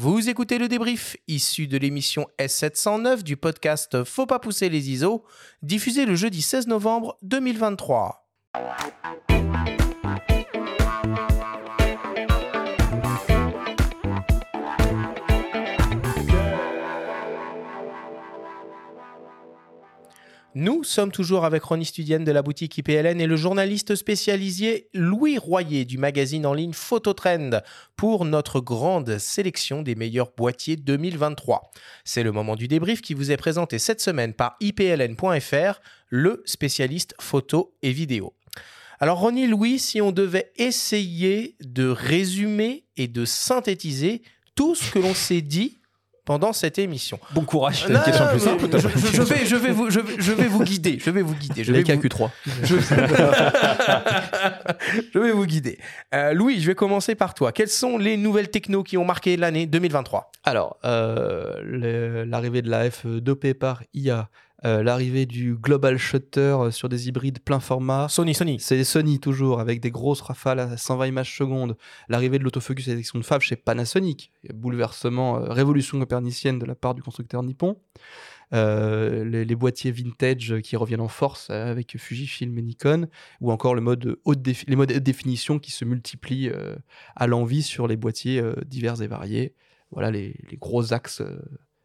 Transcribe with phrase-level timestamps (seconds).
[0.00, 5.24] Vous écoutez le débrief issu de l'émission S709 du podcast Faut pas pousser les ISO,
[5.62, 8.24] diffusé le jeudi 16 novembre 2023.
[20.60, 25.38] Nous sommes toujours avec Ronnie Studienne de la boutique IPLN et le journaliste spécialisé Louis
[25.38, 27.60] Royer du magazine en ligne Phototrend
[27.94, 31.70] pour notre grande sélection des meilleurs boîtiers 2023.
[32.04, 37.14] C'est le moment du débrief qui vous est présenté cette semaine par ipln.fr, le spécialiste
[37.20, 38.34] photo et vidéo.
[38.98, 44.22] Alors Ronnie Louis, si on devait essayer de résumer et de synthétiser
[44.56, 45.77] tout ce que l'on s'est dit
[46.28, 47.18] pendant cette émission.
[47.32, 48.66] Bon courage, c'est une question plus simple.
[48.70, 50.98] Je, je, vais, je, vais vous, je, vais vous guider.
[51.02, 51.64] Je vais vous guider.
[51.64, 51.88] Je vais vous...
[51.88, 52.28] KQ3.
[52.64, 52.76] Je...
[55.14, 55.78] je vais vous guider.
[56.14, 57.50] Euh, Louis, je vais commencer par toi.
[57.50, 62.90] Quelles sont les nouvelles technos qui ont marqué l'année 2023 Alors, euh, l'arrivée de la
[62.90, 64.28] F2P par IA,
[64.64, 68.08] euh, l'arrivée du global shutter euh, sur des hybrides plein format.
[68.08, 68.58] Sony, Sony.
[68.58, 71.76] C'est Sony toujours, avec des grosses rafales à 120 images secondes.
[72.08, 74.32] L'arrivée de l'autofocus à détection de fave chez Panasonic.
[74.52, 77.76] Bouleversement, euh, révolution copernicienne de la part du constructeur nippon.
[78.50, 83.06] les, les, boîtiers vintage qui reviennent en force avec Fujifilm et Nikon,
[83.40, 86.50] ou encore le mode haute les modes haute définition qui se multiplient
[87.14, 89.54] à l'envie sur les boîtiers divers et variés.
[89.90, 91.22] Voilà les, les gros axes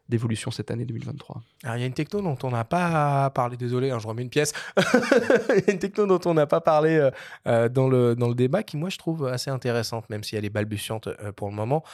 [0.08, 3.56] d'évolution cette année 2023 Alors, il y a une techno dont on n'a pas parlé,
[3.56, 4.52] désolé, hein, je remets une pièce.
[4.76, 7.10] il y a une techno dont on n'a pas parlé euh,
[7.46, 10.44] euh, dans, le, dans le débat qui, moi, je trouve assez intéressante, même si elle
[10.44, 11.84] est balbutiante euh, pour le moment.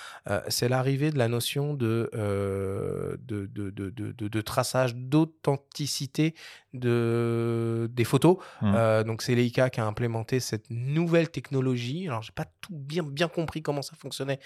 [0.49, 6.35] c'est l'arrivée de la notion de, de, de, de, de, traçage, d'authenticité
[6.73, 8.37] de, des photos.
[8.63, 9.03] Mmh.
[9.05, 12.07] donc, c'est Leica qui a implémenté cette nouvelle technologie.
[12.09, 14.39] Alors, j'ai pas tout bien, bien compris comment ça fonctionnait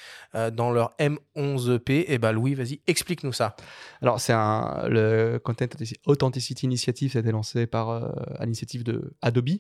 [0.53, 1.91] dans leur M11P.
[1.91, 3.57] Et eh ben, Louis, vas-y, explique-nous ça.
[4.03, 5.67] Alors, c'est un, le Content
[6.07, 9.51] Authenticity Initiative, ça a été lancé par, euh, à l'initiative de Adobe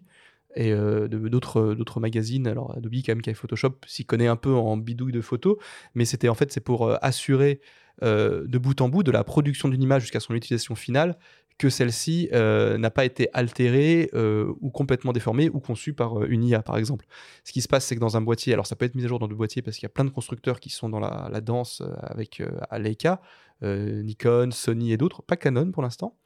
[0.56, 2.46] et euh, d'autres d'autres magazines.
[2.46, 5.56] Alors Adobe quand même qui a Photoshop s'y connaît un peu en bidouille de photos,
[5.94, 7.60] mais c'était en fait c'est pour euh, assurer
[8.02, 11.16] de bout en bout de la production d'une image jusqu'à son utilisation finale
[11.58, 16.76] que celle-ci n'a pas été altérée ou complètement déformée ou conçue par une IA par
[16.76, 17.06] exemple.
[17.44, 19.08] Ce qui se passe c'est que dans un boîtier, alors ça peut être mis à
[19.08, 21.40] jour dans deux boîtiers parce qu'il y a plein de constructeurs qui sont dans la,
[21.40, 23.20] danse avec Leica,
[23.62, 26.18] euh, Nikon, Sony et d'autres, pas Canon pour l'instant.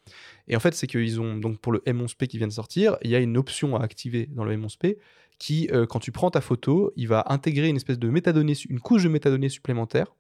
[0.49, 3.11] Et en fait, c'est qu'ils ont, donc pour le M11P qui vient de sortir, il
[3.11, 4.97] y a une option à activer dans le M11P
[5.39, 8.81] qui, euh, quand tu prends ta photo, il va intégrer une espèce de métadonnées, une
[8.81, 10.17] couche de métadonnées supplémentaire.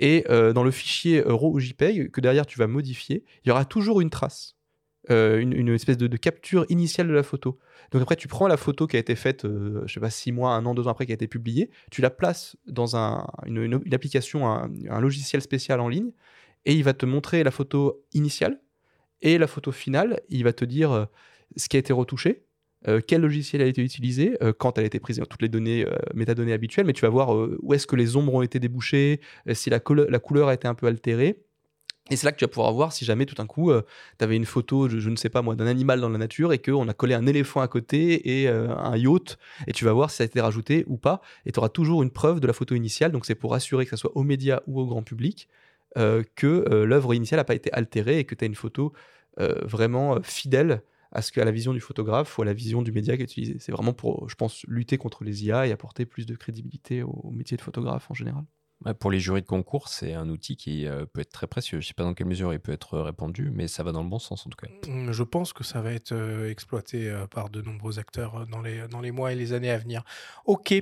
[0.00, 3.50] Et euh, dans le fichier RAW ou JPEG que derrière tu vas modifier, il y
[3.52, 4.56] aura toujours une trace.
[5.08, 7.58] une, espèce de, capture initiale de la photo.
[7.92, 10.54] Donc après, tu prends la photo qui a été faite, je sais pas, six mois,
[10.54, 12.96] un an, deux ans après, qui a été publiée, tu la places dans
[13.46, 16.10] une, application, un, logiciel spécial en ligne,
[16.64, 18.60] et il va te montrer la photo initiale
[19.22, 20.20] et la photo finale.
[20.28, 21.04] Il va te dire euh,
[21.56, 22.43] ce qui a été retouché,
[22.88, 25.86] euh, quel logiciel a été utilisé, euh, quand elle a été prise, toutes les données,
[26.14, 27.30] métadonnées habituelles, mais tu vas voir
[27.62, 29.20] où est-ce que les ombres ont été débouchées,
[29.52, 31.38] si la, couleur a été un peu altérée.
[32.10, 33.72] Et c'est là que tu vas pouvoir voir si jamais tout d'un coup,
[34.18, 36.58] tu avais une photo, je, ne sais pas moi, d'un animal dans la nature et
[36.58, 40.18] qu'on a collé un éléphant à côté et un yacht, et tu vas voir si
[40.18, 42.74] ça a été rajouté ou pas, et tu auras toujours une preuve de la photo
[42.74, 45.48] initiale, donc c'est pour assurer que ça soit aux médias ou au grand public,
[45.96, 48.92] euh, que euh, l'œuvre initiale n'a pas été altérée et que tu as une photo
[49.38, 50.82] euh, vraiment fidèle
[51.14, 53.24] à, ce, à la vision du photographe ou à la vision du média qui est
[53.24, 53.56] utilisé.
[53.58, 57.30] C'est vraiment pour, je pense, lutter contre les IA et apporter plus de crédibilité au
[57.30, 58.44] métier de photographe en général
[58.92, 61.80] pour les jurys de concours, c'est un outil qui euh, peut être très précieux.
[61.80, 64.02] Je ne sais pas dans quelle mesure il peut être répandu, mais ça va dans
[64.02, 64.68] le bon sens en tout cas.
[64.86, 68.60] Mmh, je pense que ça va être euh, exploité euh, par de nombreux acteurs dans
[68.60, 70.02] les, dans les mois et les années à venir.
[70.44, 70.74] Ok.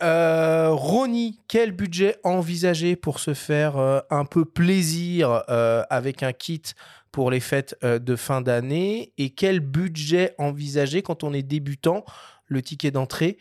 [0.00, 3.76] Ronnie, quel budget envisagé pour se faire
[4.08, 5.42] un peu plaisir
[5.90, 6.62] avec un kit
[7.12, 12.04] pour les fêtes de fin d'année Et quel budget envisagé quand on est débutant,
[12.46, 13.38] le ticket d'entrée,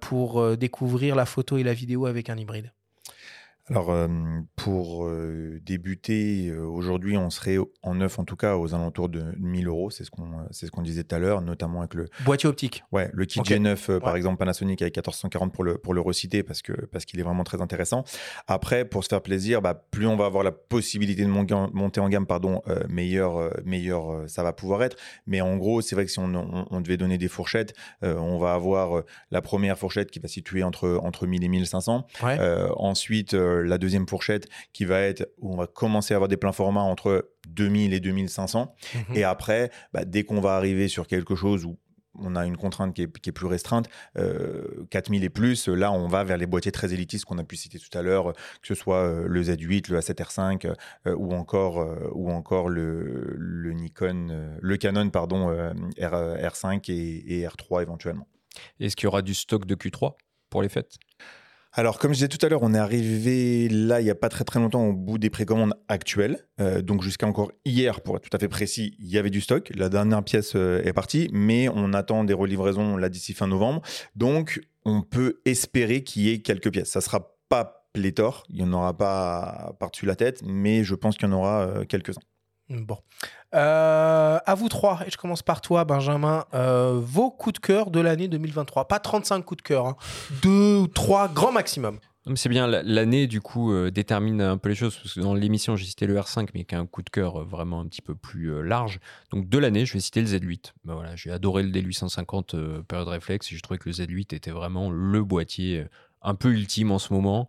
[0.00, 2.75] pour découvrir la photo et la vidéo avec un hybride?
[3.68, 3.92] Alors,
[4.54, 5.10] pour
[5.62, 9.90] débuter, aujourd'hui, on serait en neuf, en tout cas, aux alentours de 1000 euros.
[9.90, 12.06] C'est ce qu'on ce qu'on disait tout à l'heure, notamment avec le.
[12.24, 12.84] Boîtier optique.
[12.92, 16.62] Ouais, le kit G9, par exemple, Panasonic avec 1440 pour le, pour le reciter parce
[16.62, 18.04] que parce qu'il est vraiment très intéressant.
[18.46, 22.08] Après, pour se faire plaisir, bah, plus on va avoir la possibilité de monter en
[22.08, 24.96] gamme, pardon, meilleur, meilleur ça va pouvoir être.
[25.26, 28.54] Mais en gros, c'est vrai que si on, on, devait donner des fourchettes, on va
[28.54, 32.06] avoir la première fourchette qui va situer entre, entre 1000 et 1500.
[32.76, 36.52] ensuite, la deuxième fourchette qui va être où on va commencer à avoir des pleins
[36.52, 38.74] formats entre 2000 et 2500.
[38.94, 39.16] Mhm.
[39.16, 41.78] Et après, bah, dès qu'on va arriver sur quelque chose où
[42.18, 45.92] on a une contrainte qui est, qui est plus restreinte, euh, 4000 et plus, là
[45.92, 48.66] on va vers les boîtiers très élitistes qu'on a pu citer tout à l'heure, que
[48.68, 50.72] ce soit euh, le Z8, le A7R5
[51.06, 56.52] euh, ou encore, euh, ou encore le, le Nikon, euh, le Canon pardon, euh, R,
[56.52, 58.26] R5 et, et R3 éventuellement.
[58.80, 60.14] Est-ce qu'il y aura du stock de Q3
[60.48, 60.96] pour les fêtes?
[61.78, 64.30] Alors, comme je disais tout à l'heure, on est arrivé là, il n'y a pas
[64.30, 66.38] très très longtemps, au bout des précommandes actuelles.
[66.58, 69.42] Euh, donc, jusqu'à encore hier, pour être tout à fait précis, il y avait du
[69.42, 69.70] stock.
[69.74, 73.82] La dernière pièce euh, est partie, mais on attend des relivraisons là d'ici fin novembre.
[74.14, 76.88] Donc, on peut espérer qu'il y ait quelques pièces.
[76.88, 81.18] Ça sera pas pléthore, il n'y en aura pas par-dessus la tête, mais je pense
[81.18, 82.22] qu'il y en aura euh, quelques-uns.
[82.68, 82.98] Bon.
[83.54, 86.44] Euh, à vous trois, et je commence par toi, Benjamin.
[86.54, 88.88] Euh, vos coups de cœur de l'année 2023.
[88.88, 89.96] Pas 35 coups de cœur, hein.
[90.42, 91.98] deux ou trois grand maximum.
[92.34, 95.32] C'est bien, la- l'année du coup euh, détermine un peu les choses, parce que dans
[95.32, 98.02] l'émission j'ai cité le R5, mais qui a un coup de cœur vraiment un petit
[98.02, 98.98] peu plus large.
[99.30, 100.72] Donc de l'année, je vais citer le Z8.
[100.84, 104.34] Ben voilà, j'ai adoré le D850 euh, période réflexe, et j'ai trouvé que le Z8
[104.34, 105.86] était vraiment le boîtier
[106.20, 107.48] un peu ultime en ce moment.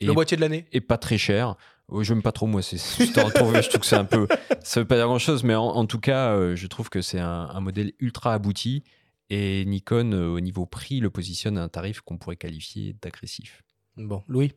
[0.00, 0.66] Et, Le boîtier de l'année?
[0.72, 1.54] et pas très cher.
[1.88, 4.26] Oh, J'aime pas trop moi, juste en trouver, je trouve que c'est un peu,
[4.60, 7.00] ça veut pas dire grand chose, mais en, en tout cas, euh, je trouve que
[7.00, 8.82] c'est un, un modèle ultra abouti
[9.30, 13.62] et Nikon euh, au niveau prix le positionne à un tarif qu'on pourrait qualifier d'agressif.
[13.96, 14.52] Bon, Louis?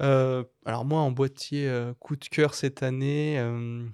[0.00, 3.84] Euh, alors moi, en boîtier euh, coup de cœur cette année, euh,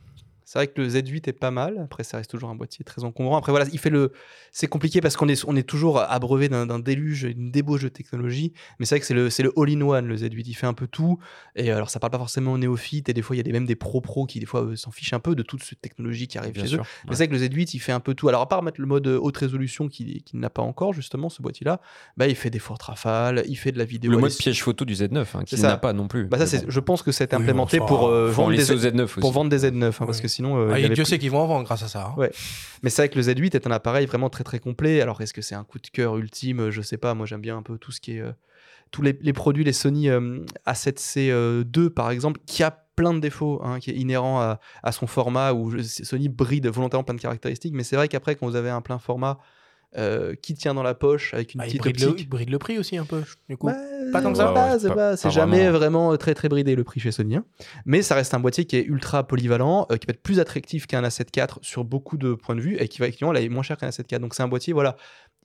[0.48, 1.76] c'est vrai que le Z8 est pas mal.
[1.84, 3.36] Après, ça reste toujours un boîtier très encombrant.
[3.36, 4.12] Après, voilà, il fait le.
[4.52, 7.88] C'est compliqué parce qu'on est, on est toujours abreuvé d'un d'un déluge, une débauche de
[7.88, 8.52] technologie.
[8.78, 10.44] Mais c'est vrai que c'est le, c'est le all-in-one, le Z8.
[10.46, 11.18] Il fait un peu tout.
[11.56, 13.08] Et alors, ça parle pas forcément aux néophytes.
[13.08, 14.92] Et des fois, il y a des, même des pros-pros qui, des fois, euh, s'en
[14.92, 16.78] fichent un peu de toute cette technologie qui arrive Bien chez sûr.
[16.78, 16.82] eux.
[16.82, 16.86] ouais.
[17.08, 18.28] Mais c'est vrai que le Z8, il fait un peu tout.
[18.28, 21.28] Alors, à part mettre le mode euh, haute résolution qu'il qu'il n'a pas encore, justement,
[21.28, 21.80] ce boîtier-là,
[22.16, 24.12] bah, il fait des fortes rafales, il fait de la vidéo.
[24.12, 26.26] Le mode l'es- piège photo du Z9, hein, n'a pas non plus.
[26.26, 28.44] Bah, ça, bon, je pense que c'est Oui, implémenté bon, pour, ça- euh, faut en
[28.44, 29.20] vendre, laisser des, au Z9 aussi.
[29.20, 30.22] pour vendre des Z9, hein, parce Oui.
[30.22, 30.58] que sinon.
[30.58, 32.06] euh, Ah, il y avait Dieu plus- sait qu'ils vont en vendre grâce à ça.
[32.08, 32.14] hein.
[32.18, 32.30] Ouais.
[32.82, 35.00] Mais c'est vrai que le Z8 est un appareil vraiment très très complet.
[35.00, 36.70] Alors est-ce que c'est un coup de cœur ultime?
[36.70, 37.14] Je sais pas.
[37.14, 38.20] Moi j'aime bien un peu tout ce qui est.
[38.20, 38.32] euh,
[38.92, 43.60] tous les, les produits, les Sony euh, A7C2 par exemple, qui a plein de défauts,
[43.62, 47.20] hein, qui est inhérent à, à son format, où je- Sony bride volontairement plein de
[47.20, 47.74] caractéristiques.
[47.74, 49.38] Mais c'est vrai qu'après, quand vous avez un plein format
[49.98, 52.50] euh, qui tient dans la poche avec une Ah, il, petite bride le, il bride
[52.50, 53.66] le prix aussi un peu, du coup.
[53.66, 53.76] Bah,
[54.12, 54.52] Pas tant que c'est ça.
[54.52, 55.78] pas- Ouais, ouais, c'est pas- pas- c'est pas jamais vraiment.
[55.78, 57.36] vraiment euh, très très bridé le prix chez Sony.
[57.36, 57.44] hein.
[57.84, 60.86] Mais ça reste un boîtier qui est ultra polyvalent, euh, qui peut être plus attractif
[60.86, 63.48] qu'un A7 IV sur beaucoup de points de vue et qui va effectivement là, est
[63.48, 64.18] moins cher qu'un A7 IV.
[64.20, 64.96] Donc c'est un boîtier, voilà.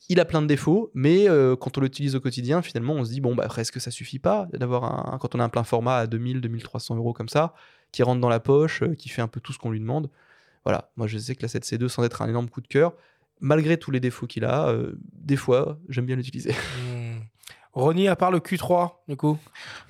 [0.09, 3.11] Il a plein de défauts, mais euh, quand on l'utilise au quotidien, finalement, on se
[3.11, 5.63] dit bon, bah, est-ce que ça suffit pas d'avoir un, quand on a un plein
[5.63, 7.53] format à 2000, 2300 euros comme ça,
[7.91, 10.09] qui rentre dans la poche, euh, qui fait un peu tout ce qu'on lui demande.
[10.65, 12.93] Voilà, moi je sais que la 7C2, sans être un énorme coup de cœur,
[13.41, 16.53] malgré tous les défauts qu'il a, euh, des fois, j'aime bien l'utiliser.
[17.73, 19.37] Ronnie, à part le Q3, du coup.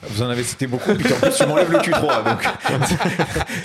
[0.03, 2.23] Vous en avez cité beaucoup, puis en plus tu m'enlèves le Q3.
[2.23, 2.43] Donc...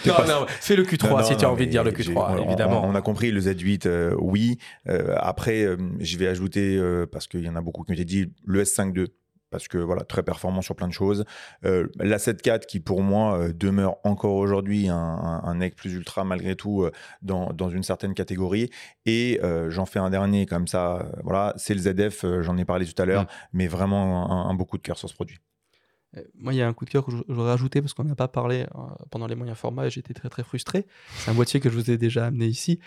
[0.02, 1.84] C'est Non, pas- non, fais le Q3 Non, si non, tu as envie de dire
[1.84, 2.84] le mais j'ai- Q3, on- évidemment.
[2.84, 4.58] On, on a compris le Z8, euh, oui.
[4.88, 7.94] Euh, après, euh, je vais ajouter, euh, parce qu'il y en a beaucoup qui ont
[7.94, 9.06] été dit, le S5 II.
[9.50, 11.24] Parce que voilà, très performant sur plein de choses.
[11.64, 16.56] Euh, la 7.4 qui pour moi euh, demeure encore aujourd'hui un, un, plus ultra malgré
[16.56, 16.90] tout euh,
[17.22, 18.70] dans, dans une certaine catégorie.
[19.06, 20.96] Et euh, j'en fais un dernier comme ça.
[20.98, 23.26] euh, voilà, c'est le ZF, euh, j'en ai parlé tout à l'heure, Mm.
[23.52, 25.38] mais vraiment un, un beau coup de cœur sur ce produit.
[26.38, 28.14] Moi, il y a un coup de cœur que je- j'aurais ajouté parce qu'on n'a
[28.14, 28.66] pas parlé
[29.10, 30.86] pendant les moyens formats et j'étais très très frustré.
[31.18, 32.80] C'est un boîtier que je vous ai déjà amené ici,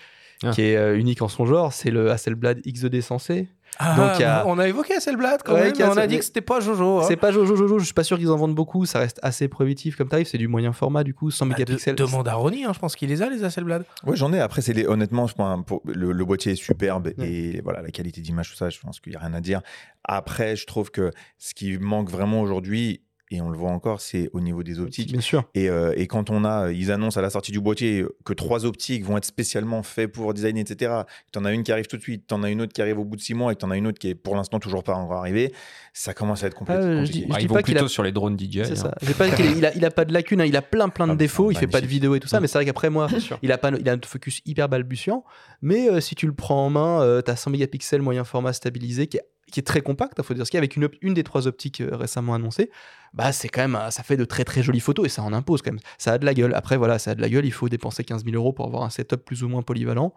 [0.44, 0.52] Ah.
[0.52, 1.72] qui est unique en son genre.
[1.72, 3.48] C'est le Hasselblad XED Sensei.
[3.78, 6.26] Ah, Donc, a- On a évoqué Hasselblad quand Ouais, même, mais on a dit que
[6.26, 7.00] c'était pas Jojo.
[7.00, 7.06] hein.
[7.08, 8.86] C'est pas Jojo Jojo, je suis pas sûr qu'ils en vendent beaucoup.
[8.86, 10.28] Ça reste assez prohibitif comme tarif.
[10.28, 11.96] C'est du moyen format du coup, 100 Bah, de- mégapixels.
[11.96, 13.86] demande à Ronnie, hein, je pense qu'il les a, les Hasselblad.
[14.06, 14.40] Ouais, j'en ai.
[14.42, 17.30] Après, c'est les, honnêtement, je pense, pour- le, le boîtier est superbe Ouais.
[17.30, 19.62] et voilà, la qualité d'image, tout ça, je pense qu'il n'y a rien à dire.
[20.04, 24.30] Après, je trouve que ce qui manque vraiment aujourd'hui, et on le voit encore, c'est
[24.34, 25.12] au niveau des optiques.
[25.12, 25.44] Bien sûr.
[25.54, 28.66] Et, euh, et quand on a, ils annoncent à la sortie du boîtier que trois
[28.66, 30.94] optiques vont être spécialement faits pour designer, etc.
[31.32, 32.82] Tu en as une qui arrive tout de suite, tu en as une autre qui
[32.82, 34.36] arrive au bout de six mois et tu en as une autre qui est pour
[34.36, 35.54] l'instant toujours pas encore arrivée,
[35.94, 37.20] ça commence à être compli- Ah, je compliqué.
[37.20, 38.62] dis- Bah, ils vont plutôt a- sur les drones DJI.
[38.66, 38.76] C'est hein.
[38.76, 39.14] ça.
[39.18, 40.42] Pas il a, il a pas de lacunes.
[40.42, 40.46] hein.
[40.46, 41.52] Il a plein plein de Ah, défauts.
[41.52, 41.90] Il fait pas de magnifique.
[41.92, 42.40] vidéo et tout ça.
[42.40, 42.42] Mm.
[42.42, 43.08] Mais c'est vrai qu'après moi,
[43.44, 45.24] il a pas, il a un focus hyper balbutiant.
[45.62, 49.08] Mais euh, si tu le prends en main, tu as 100 mégapixels moyen format stabilisé
[49.08, 50.14] qui est, qui est très compact.
[50.18, 52.70] Il faut dire avec une, des trois optiques euh, récemment annoncées.
[53.14, 55.62] Bah c'est quand même, ça fait de très très jolies photos et ça en impose
[55.62, 55.82] quand même.
[55.98, 56.54] Ça a de la gueule.
[56.54, 57.46] Après voilà, ça a de la gueule.
[57.46, 60.14] Il faut dépenser 15 000 euros pour avoir un setup plus ou moins polyvalent.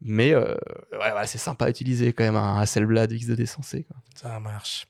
[0.00, 0.54] Mais euh,
[1.26, 3.84] c'est sympa à utiliser quand même un Hasselblad X2D sensé.
[3.84, 3.96] Quoi.
[4.14, 4.86] Ça marche.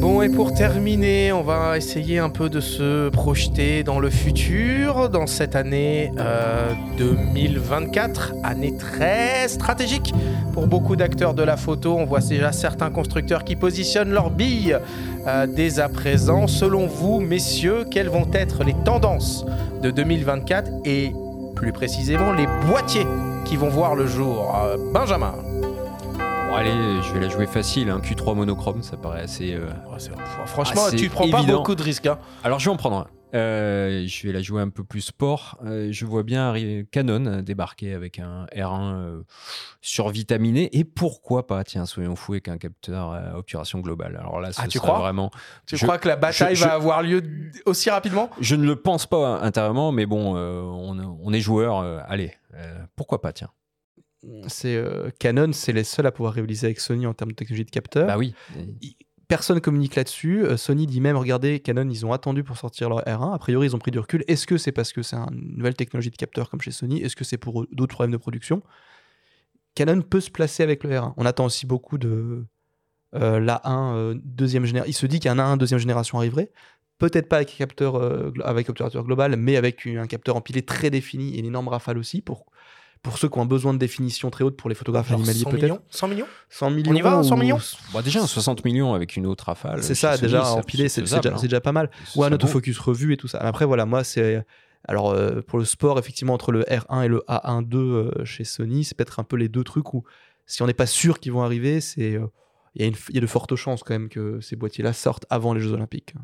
[0.00, 5.08] Bon, et pour terminer, on va essayer un peu de se projeter dans le futur,
[5.08, 10.14] dans cette année euh, 2024, année très stratégique
[10.52, 11.96] pour beaucoup d'acteurs de la photo.
[11.96, 14.78] On voit déjà certains constructeurs qui positionnent leurs billes
[15.26, 16.46] euh, dès à présent.
[16.46, 19.44] Selon vous, messieurs, quelles vont être les tendances
[19.82, 21.12] de 2024 et
[21.56, 23.06] plus précisément les boîtiers
[23.44, 24.54] qui vont voir le jour?
[24.64, 25.34] Euh, Benjamin
[26.48, 27.90] Bon, allez, je vais la jouer facile.
[27.90, 29.52] Un Q3 monochrome, ça paraît assez.
[29.54, 29.98] euh, Ouais,
[30.46, 32.06] Franchement, tu prends pas beaucoup de risques.
[32.06, 32.18] hein.
[32.42, 33.06] Alors, je vais en prendre un.
[33.34, 35.58] Euh, je vais la jouer un peu plus sport.
[35.62, 39.22] Euh, je vois bien arriver Canon débarquer avec un R1 euh,
[39.82, 40.74] survitaminé.
[40.78, 44.16] Et pourquoi pas, tiens, soyons fous, avec un capteur à obturation globale.
[44.18, 44.98] Alors là, ce Ah, tu crois?
[45.00, 45.30] vraiment.
[45.66, 47.22] Tu Je- crois que la bataille je- va avoir lieu
[47.66, 48.30] aussi rapidement?
[48.40, 51.80] Je ne le pense pas intérieurement, mais bon, on, on est joueur.
[52.08, 52.32] allez,
[52.96, 53.50] pourquoi pas, tiens.
[54.48, 57.64] C'est euh, Canon, c'est les seuls à pouvoir rivaliser avec Sony en termes de technologie
[57.64, 58.06] de capteur.
[58.06, 58.34] Bah oui.
[59.28, 60.44] Personne communique là-dessus.
[60.44, 63.34] Euh, Sony dit même, regardez, Canon, ils ont attendu pour sortir leur R1.
[63.34, 64.24] A priori, ils ont pris du recul.
[64.26, 67.02] Est-ce que c'est parce que c'est une nouvelle technologie de capteur comme chez Sony?
[67.02, 68.62] Est-ce que c'est pour d'autres problèmes de production?
[69.74, 71.14] Canon peut se placer avec le R1.
[71.16, 72.44] On attend aussi beaucoup de
[73.14, 74.90] euh, l'A1 euh, deuxième génération.
[74.90, 76.50] Il se dit qu'un A1 deuxième génération arriverait.
[76.98, 81.36] Peut-être pas avec capteur euh, avec obturateur global, mais avec un capteur empilé très défini
[81.36, 82.46] et une énorme rafale aussi pour
[83.02, 85.40] pour ceux qui ont un besoin de définition très haute pour les photographes Genre animaliers
[85.40, 85.62] 100 peut-être.
[85.62, 86.92] millions 100 millions 100 millions.
[86.92, 87.58] On y va, 100 ou- millions
[87.92, 89.82] Bon, déjà, un 60 millions avec une autre rafale.
[89.82, 91.36] C'est ça, déjà empilé, c'est déjà, hein.
[91.40, 91.90] déjà pas mal.
[92.16, 93.38] Ou un autofocus revu et tout ça.
[93.38, 94.44] Après, voilà, moi, c'est.
[94.86, 98.84] Alors, euh, pour le sport, effectivement, entre le R1 et le A1-2 euh, chez Sony,
[98.84, 100.04] c'est peut-être un peu les deux trucs où,
[100.46, 102.14] si on n'est pas sûr qu'ils vont arriver, c'est.
[102.14, 102.26] euh,
[102.74, 105.60] Il y, a y de fortes chances quand même que ces boîtiers-là sortent avant les
[105.60, 106.14] Jeux Olympiques.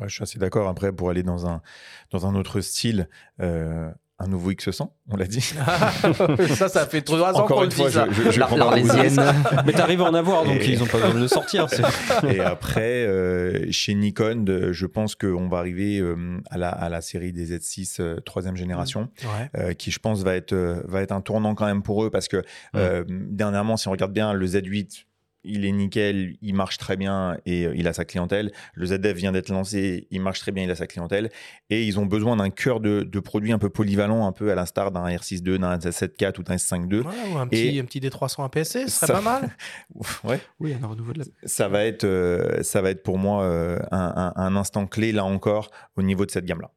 [0.00, 0.68] Ouais, je suis assez d'accord.
[0.68, 1.62] Après, pour aller dans un,
[2.10, 3.08] dans un autre style,
[3.40, 3.90] euh,
[4.22, 5.40] un nouveau X100, on l'a dit.
[6.54, 8.06] ça, ça fait trois ans Encore qu'on une le fois, dit ça.
[8.10, 9.34] je, je, je La-.
[9.66, 11.66] Mais t'arrives à en avoir, donc Et- ils ont pas besoin de le sortir.
[12.28, 16.88] Et après, euh, chez Nikon, de- je pense qu'on va arriver euh, à, la, à
[16.88, 19.50] la série des Z6 euh, troisième génération, Ouais.
[19.60, 22.10] euh, qui je pense va être, euh, va être un tournant quand même pour eux,
[22.10, 22.42] parce que
[22.76, 25.04] euh, dernièrement, si on regarde bien, le Z8,
[25.44, 28.52] il est nickel, il marche très bien et euh, il a sa clientèle.
[28.74, 31.30] Le ZF vient d'être lancé, il marche très bien, il a sa clientèle.
[31.70, 34.54] Et ils ont besoin d'un cœur de, de produit un peu polyvalent, un peu à
[34.54, 37.00] l'instar d'un R6.2, d'un S7.4 ou d'un S5.2.
[37.00, 39.50] Ouais, ou un petit, Et- un petit D300 APS-C, ce serait Ça- pas mal.
[40.24, 40.40] Ouais.
[40.60, 41.24] Oui, un renouveau de la.
[41.44, 45.12] ça va être, euh, ça va être pour moi euh, un, un- un instant clé
[45.12, 46.70] là encore au niveau de cette gamme-là.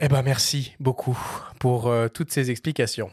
[0.00, 1.18] Eh ben, merci beaucoup
[1.58, 3.10] pour euh, toutes ces explications.